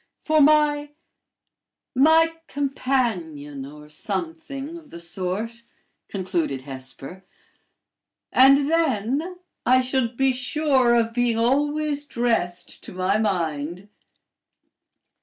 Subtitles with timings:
[0.23, 0.93] "For my
[1.93, 5.61] my companion, or something of the sort,"
[6.07, 7.23] concluded Hesper;
[8.31, 13.89] "and then I should be sure of being always dressed to my mind."